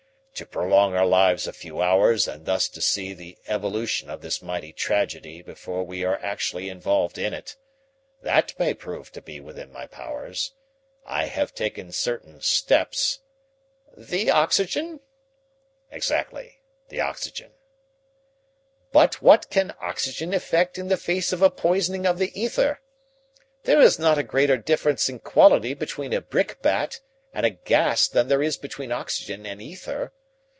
[0.35, 4.41] "To prolong our lives a few hours and thus to see the evolution of this
[4.41, 7.57] mighty tragedy before we are actually involved in it
[8.23, 10.53] that may prove to be within my powers.
[11.05, 13.19] I have taken certain steps"
[14.11, 15.01] "The oxygen?"
[15.91, 16.57] "Exactly.
[16.89, 17.51] The oxygen."
[18.91, 22.81] "But what can oxygen effect in the face of a poisoning of the ether?
[23.65, 26.99] There is not a greater difference in quality between a brick bat
[27.31, 30.11] and a gas than there is between oxygen and ether.